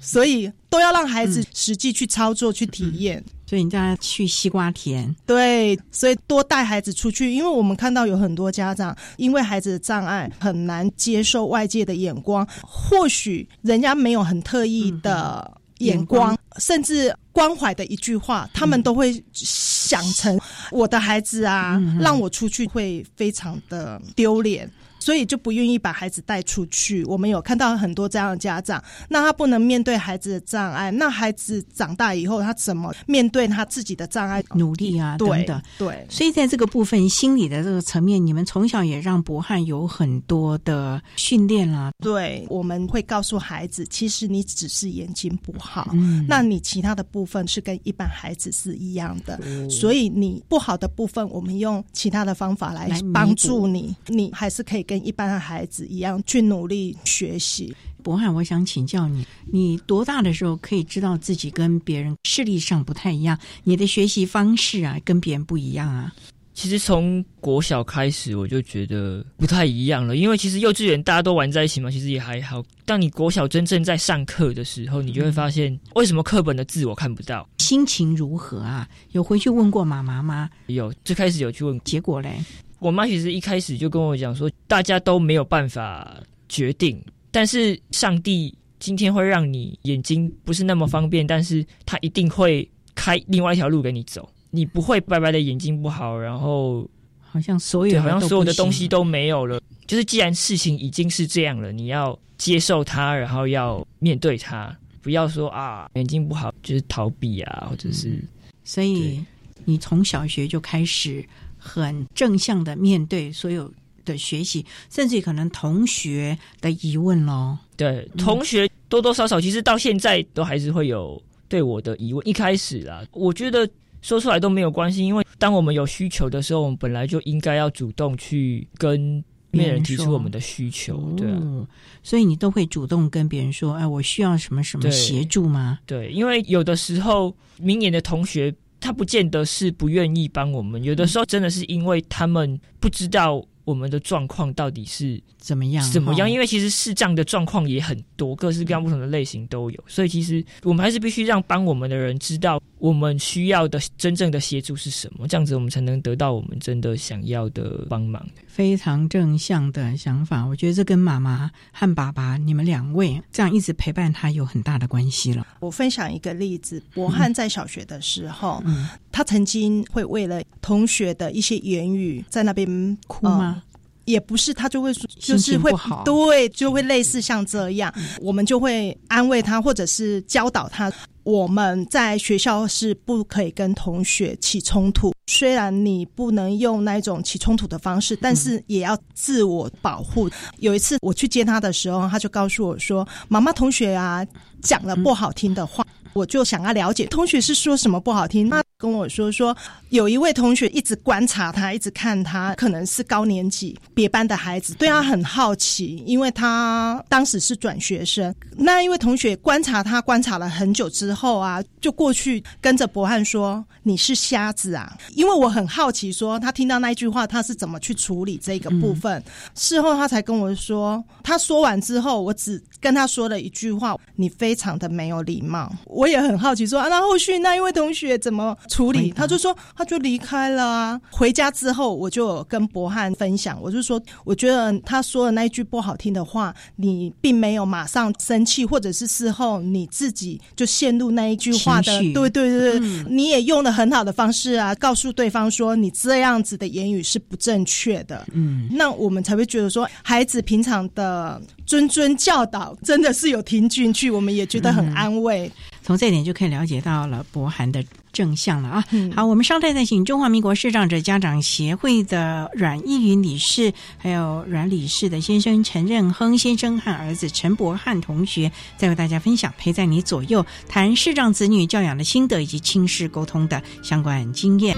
[0.00, 3.22] 所以都要让孩子实际去操作、去体验。
[3.46, 20.40] 所以你叫去西瓜田，对，所以多带孩子出去，因为我们看到有很多家长因为孩子的障碍很难接受外界的眼光，或许人家没有很特意的眼光，甚至关怀的一句话，他们都会想成
[20.70, 24.70] 我的孩子啊，让我出去会非常的丢脸。
[25.04, 27.04] 所以就不愿意把孩子带出去。
[27.04, 34.42] 我们有看到很多这样的家长，那他不能面对孩子的障碍，那孩子长大以后他怎么面对他自己的障碍？
[34.54, 35.60] 努力啊，等等。
[35.76, 41.92] 对，所以在这个部分心理的这个层面，你们从小也让博汉有很多的训练啦。
[41.98, 45.90] 对，我们会告诉孩子，其实你只是眼睛不好，
[46.26, 49.38] 那你其他的部分是跟一般孩子是一样的。
[49.68, 54.93] 所以你不好的部分，我们用其他的方法来帮助你，你还是可以跟。
[54.94, 57.74] 跟一般的孩子一样去努力学习。
[58.00, 63.36] 博翰，我想请教你，你多大的时候可以知道自己跟别人视力上不太一样？
[63.64, 66.14] 你的学习方式啊，跟别人不一样啊？
[66.52, 70.14] 其实从国小开始，我就觉得不太一样了。
[70.14, 72.62] 因为其实幼稚园大家都玩在一起嘛，其实也还好。
[72.84, 77.48] 当你国小真正在上课的时候，你就会发现，为什么课本的字我看不到？
[77.58, 78.88] 心情如何啊？
[79.10, 80.48] 有回去问过妈妈吗？
[80.66, 82.38] 有，最开始有去问，结果嘞？
[82.84, 86.20] 我妈其实一开始就跟我讲说，大家都没有办法
[86.50, 96.86] 决定，但是上帝今天会让你眼睛不是那么方便，但是他一定会开另外一条路给你走，你不会白白的眼睛不好，然后
[97.22, 99.58] 好像所有好像所有的东西都没有了。
[99.86, 108.22] 就是既然事情已经是这样了，你要接受它，然后要面对它，不要说啊眼睛不好就是逃避啊，或者是。
[108.62, 109.24] 所以
[109.64, 111.26] 你从小学就开始。
[111.64, 113.72] 很正向的面对所有
[114.04, 117.58] 的学习，甚至可能同学的疑问咯。
[117.74, 122.28] 对，同学多多少少其实到现在都还是会有对我的疑问。
[122.28, 123.68] 一开始啊，我觉得
[124.02, 131.66] 说出来都没有关系，因为当我们有需求的时候，我们本来就应该要主动去跟别人提出我们的需求，对啊。
[132.02, 138.54] 所以你都会主动跟别人说：“哎，我需要什么什么协助吗？”对，因为有的时候明年的同学
[138.84, 143.42] 他不见得是不愿意帮我们，有的时候真的是因为他们不知道。
[143.64, 145.82] 我们的状况到底是怎么样？
[145.90, 146.30] 怎么样？
[146.30, 158.22] 因为其实视障的状况也很多，各式各样不同的类型都有，所以其实我们还是必须让帮我们的人知道我们需要的真正的协助是什么，这样子我们才能得到我们真的想要的帮忙。
[158.46, 165.46] 非常正向的想法，我觉得这跟妈妈和爸爸你们两位这样一直陪伴他有很大的关系了。
[165.60, 168.62] 我分享一个例子，博汉在小学的时候，
[169.10, 173.62] 他曾经会为了同学的一些言语在那边哭吗？
[174.04, 175.70] 也不是，他就会说，就是会
[176.04, 180.92] 对，就会类似像这样，我们就会安慰他，或者是教导他。
[181.22, 190.28] 我们在学校是不可以跟同学起冲突，虽然你不能用那种起冲突的方式，但是也要自我保护。
[190.58, 194.22] 有一次我去接他的时候，他就告诉我说：“妈妈，同学啊，
[194.60, 195.82] 讲了不好听的话。”
[196.12, 198.48] 我就想要了解同学是说什么不好听。
[198.48, 199.56] 他跟我说说，
[199.90, 208.34] 有一位同学一直观察他，一直看他，可能是高年级别班的孩子，对他很好奇，因为他当时是转学生。
[208.56, 219.22] 那一位同学观察他，观察了很久之后啊，就过去跟着博汉说：“你是瞎子啊！”因为我很好奇，说他听到那句话，他是怎么去处理这个部分。
[219.54, 225.72] 事后他才跟我说，他说完之后，我只跟他说了一句话：“你非常的没有礼貌。”。
[225.86, 229.10] 我也很好奇，说啊，那后续那一位同学怎么处理？
[229.10, 231.00] 他就说，他就离开了啊。
[231.10, 248.24] 回家之后，我就跟博汉分享，我就说，我觉得他说的那一句不好听的话，你并没有马上生气，或者是事后你自己就陷入那一句话的，对对对，你也用了很好的方式啊，告诉对方说你这样子的言语是不正确的。
[248.32, 255.50] 嗯，那我们才会觉得说，孩子平常的谆谆教导真的是有听进去，我们也觉得很安慰。
[255.84, 258.84] 从这点就可以了解到了博涵的正向了啊！
[259.14, 274.74] 好，我们稍待再请中华民国视障者家长协会的阮义云理事，还有阮理事的先生陈任亨先生和儿子陈博翰同学，再为大家分享陪在你左右，谈视障子女教养的心得以及亲师沟通的相关经验。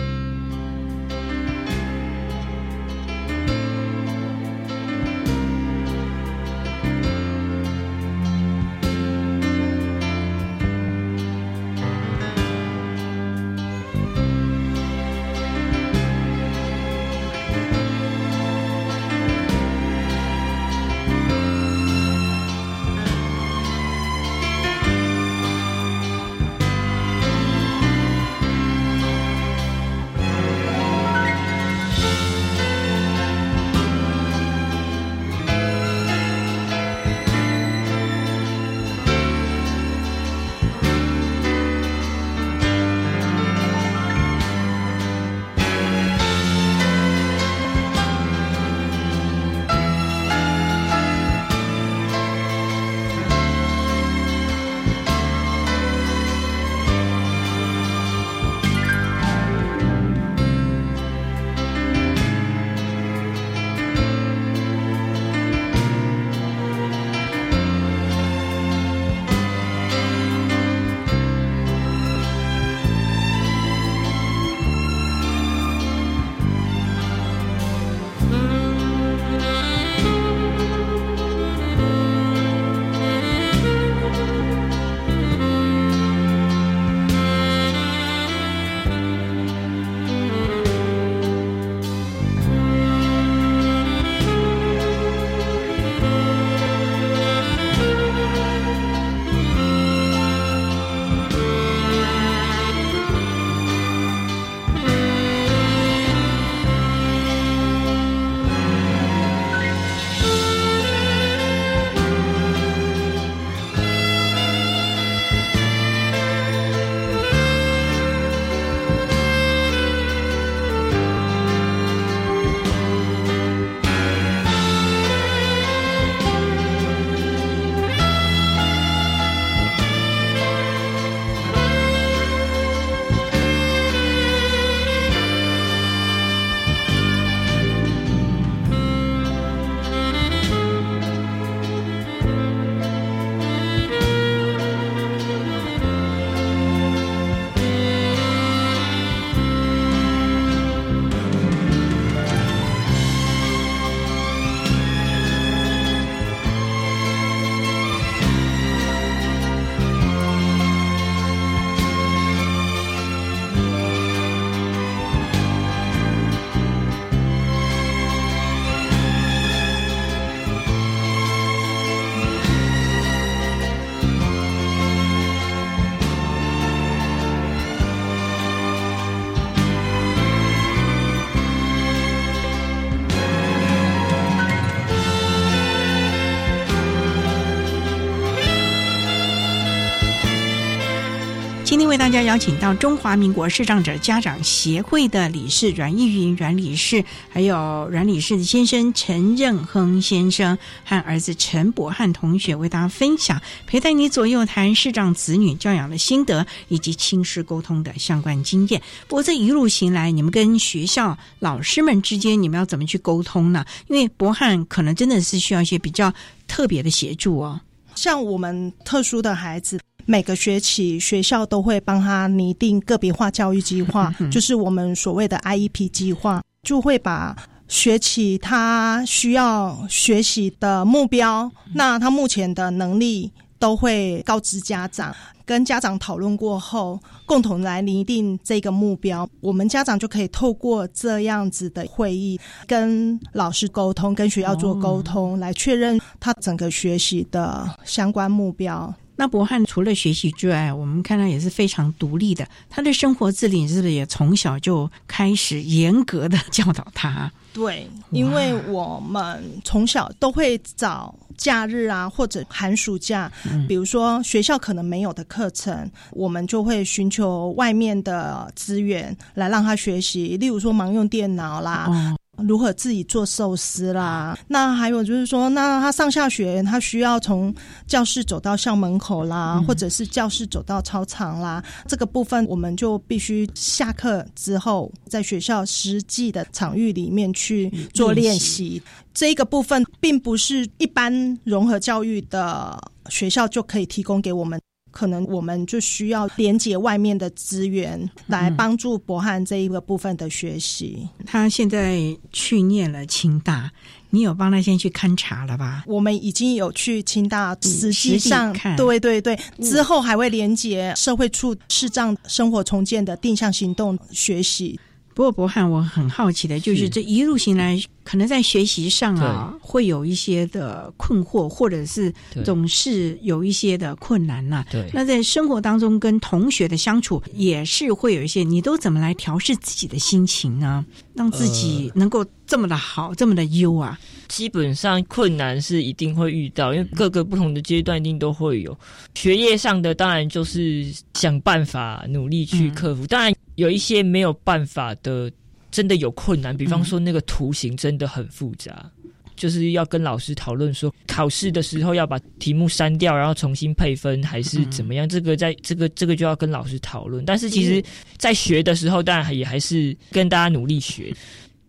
[192.07, 208.81] 大家邀请到中华民国视障者家长协会的理事阮义云阮理事，还有阮理事的先生陈任亨先生和儿子陈博汉同学，为大家分享陪在你左右谈视障子女教养的心得以及亲师沟通的相关经验。
[209.09, 213.65] 不过这一路行来，你们跟学校老师们之间，你们要怎么去沟通呢？
[213.89, 216.15] 因为博汉可能真的是需要一些比较
[216.47, 217.61] 特别的协助哦。
[217.97, 227.37] 像我们特殊的孩子，每个学期学校都会帮他拟定个别化教育计划，就是我们所谓的 IEP 计划，就会把
[227.67, 235.15] 学期他需要学习的目标，那他目前的能力都会告知家长。
[235.45, 242.37] 跟家长讨论过后，共同来拟定这个目标，我们家长就可以透过这样子的会议，
[242.67, 248.93] 跟老师沟通，跟学校做沟通，来确认他整个学习的相关目标。
[249.17, 257.31] 那博翰除了学习之外，我们看他也是非常独立的，他的生活自理是不是也从小就开始严格的教导他？
[257.53, 263.33] 对，因为我们从小都会找假日啊，或者寒暑假，
[263.67, 272.15] 比如说学校可能没有的课程，我们就会寻求外面的资源来让他学习，例如说盲用电脑啦。
[272.39, 274.39] 如何自己做寿司啦？
[274.49, 277.55] 那还有就是说，那他上下学，他需要从
[277.87, 288.83] 教室走到校门口啦，或者是教室走到操场啦，这个部分我们就必须下课之后，在学校实际的场域里面去做练习。
[289.15, 292.79] 这一个部分并不是一般融合教育的
[293.09, 294.61] 学校就可以提供给我们。
[294.97, 301.07] 可能我们就需要连接外面的资源来帮助博汉这一个部分的学习。
[301.27, 302.01] 他现在
[302.33, 303.71] 去念了清大，
[304.09, 305.85] 你有帮他先去勘察了吧？
[305.87, 314.81] 我们已经有去清大，实际上看，对对对，之后还会连接社会处视障生活重建的定向行动学习。
[315.17, 322.13] 不过博汉，我很好奇的就是这一路行来，可能在学习上啊，会有一些的困惑，或者是
[322.45, 324.63] 总是有一些的困难呐。
[324.71, 330.85] 对，那在生活当中跟同学的相处，也是会有一些，你都怎么来调试自己的心情呢？
[331.15, 333.99] 让自己能够这么的好，这么的优啊？
[334.29, 338.79] 基本上困难是一定会遇到，因为各个不同的阶段一定都会有。
[339.15, 343.35] 学业上的当然就是想办法努力去克服，当然。
[343.57, 345.31] 有一些没有办法的，
[345.71, 346.57] 真的有困难。
[346.57, 348.91] 比方说，那个图形真的很复杂，
[349.35, 355.09] 就是要跟老师讨论说，考试的时候要把题目删掉，然后重新配分，还是怎么样？
[355.09, 357.25] 这个在这个这个就要跟老师讨论。
[357.25, 357.83] 但是其实，
[358.17, 361.13] 在学的时候，当然也还是跟大家努力学。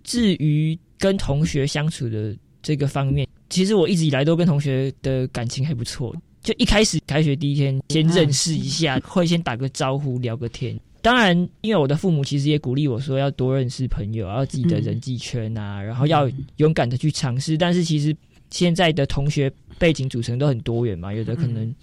[0.03, 6.15] 至于跟同学相处的这个方面，其实我一直以来都跟同学的感情还不错。
[6.41, 10.79] 就一开始开学第一天，先认识一下，会先打个招呼，聊个天。
[11.01, 17.57] 当然，因为我的父母其实也鼓励我说要多认识朋友，要自己的人际圈啊，然后要勇敢的去尝试。
[17.57, 18.15] 但是其实
[18.49, 21.73] 现在的同学背景组成都很多元嘛，有的可能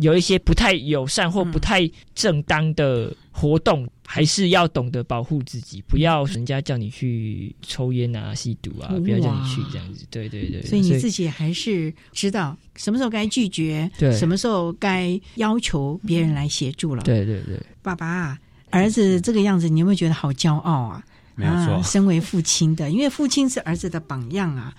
[0.00, 10.06] 有一些不太友善或不太正当的活动，还是要懂得保护自己，不要人家叫你去抽烟啊、吸毒啊，不要叫你去这样子。
[10.10, 17.02] 对对对，所以你自己还是知道什么时候该拒绝，对，什么时候该要求别人来协助了。
[17.02, 18.38] 对对对，爸爸。
[18.70, 21.02] 儿子这个样子，你有没有觉得好骄傲啊？
[21.34, 24.74] 没有错，身为父亲的，因为父亲是儿子的榜样啊。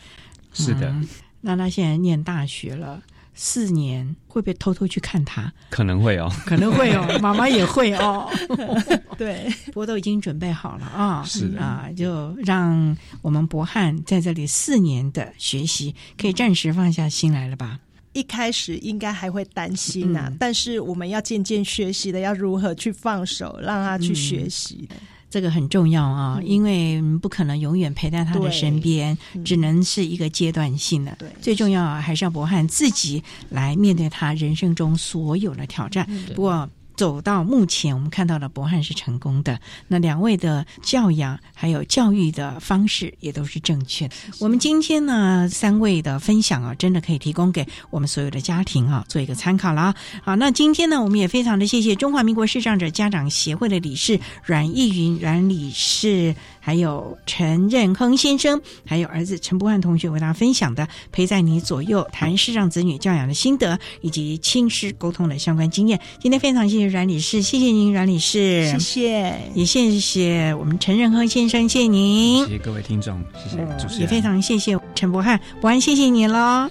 [0.54, 0.94] 是的，
[1.40, 3.02] 那他现在念大学了，
[3.34, 5.52] 四年会不会偷偷去看他？
[5.70, 8.30] 可能会哦，可能会哦， 妈妈也会哦。
[9.18, 11.24] 对，我都已经准备好了啊。
[11.26, 17.80] 是的啊，就让我们博汉在这里四年的学习，可以暂时放下心来了吧。
[18.14, 24.88] 一开始应该还会担心呐，但是我们要渐渐学习的，要如何去放手，让他去学习，
[25.30, 31.16] 这个很重要啊，因为不可能永远陪在他的身边，只能是一个阶段性的。
[31.18, 36.06] 对，最重要还是要博汉自己来面对他人生中所有的挑战。
[36.36, 36.70] 不过。
[37.02, 39.60] 走到目前，我们看到的博汉是成功的。
[39.88, 44.14] 那两位的教养还有教育的方式也都是正确的。
[44.40, 49.96] 我们今天呢，三位的分享啊，真的可以提供给我们所有的家庭啊，做一个参考了啊。
[50.22, 56.36] 好，那今天呢，我们也非常的谢谢中华民国视障者家长协会的理事阮义云阮理事。
[56.64, 66.00] 还有陈任亨先生，还有儿子陈博汉同学为大家分享的陪在你左右谈视障子女教养的心得，以及亲师沟通的相关经验。
[66.20, 76.70] 今天非常谢谢阮理事，谢谢您，阮理事，谢谢，也谢谢我们陈仁亨先生，谢谢您，谢谢各位听众，谢谢主持人，也非常谢谢陈博翰，博翰，谢谢你喽，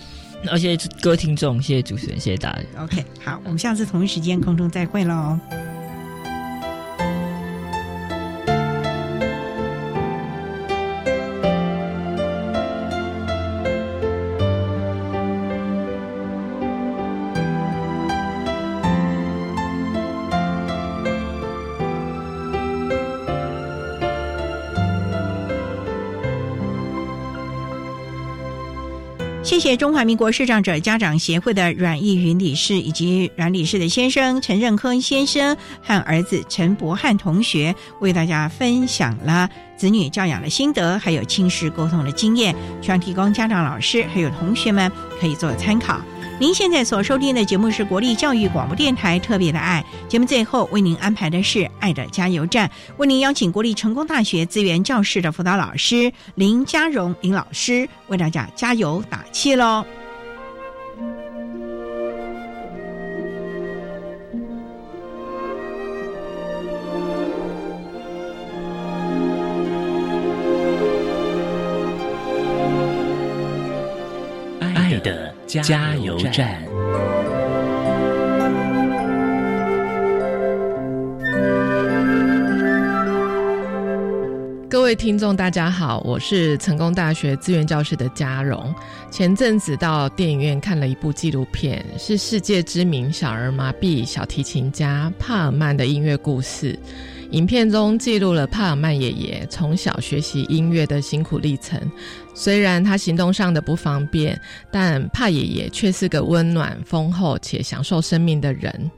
[0.49, 2.85] 而且各位听众，谢谢主持人，谢谢大家。
[2.85, 5.39] OK，好，我们下次同一时间空中再会喽。
[29.77, 44.91] 中华民国视障者家长协会的阮义云理事以及阮理事的先生陈任坤先生和儿子陈博汉同学为大家分享了子女教养的心得，还有亲师沟通的经验，希望提供家长、老师还有同学们
[45.21, 46.01] 可以做参考。
[46.41, 59.85] 您现在所收听的节目是国立教育广播电台特别的爱节目，最后为您安排的是爱的加油站，为您邀请国立成功大学资源教室的辅导老师林家荣林老师为大家加油打气喽。
[75.51, 76.63] 加油站。
[84.69, 88.73] 各位听众，大家好，我是成功大学资源教室的嘉荣。
[89.11, 96.79] 前阵子到电影院看了一部纪录片，是世界知名小儿麻痹小提琴家帕尔曼的音乐故事。
[97.31, 101.81] 影片中记录了帕尔曼爷爷从小学习音乐的辛苦历程。
[102.35, 108.91] 虽然他行动上的不方便，但帕爷爷却是个温暖、丰厚且享受生命的人。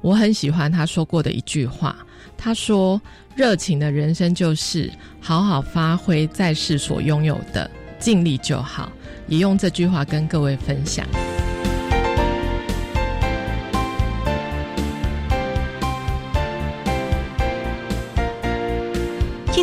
[0.00, 1.96] 我很喜欢他说过的一句话，
[2.36, 3.00] 他说。
[3.36, 4.88] 热情的人生就是
[5.20, 7.68] 好好发挥在世所拥有的，
[7.98, 8.92] 尽力就好。
[9.26, 11.04] 也用这句话跟各位分享。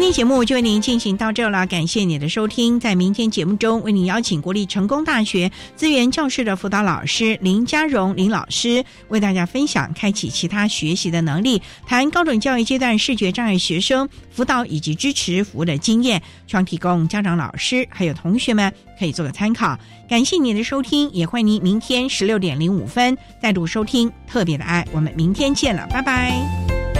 [0.01, 2.79] 今天节目就为您进行到这了，感谢你的收听。
[2.79, 19.77] 在明天节目中，为您邀请国立成功大学资源教室的辅导老师林家荣林老师，为大家分享开启其他学习的能力，谈高等教育阶段视觉障碍学生辅导以及支持服务的经验，希望提供家长、老师还有同学们可以做个参考。
[20.09, 24.83] 感谢您的收听，也欢迎您明天十六点零五分再度收听特别的爱。
[24.93, 26.90] 我们明天见了，拜拜。